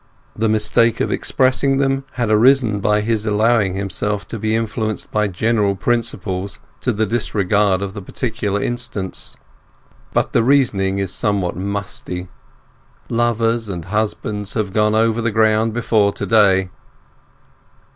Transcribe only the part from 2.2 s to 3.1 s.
arisen from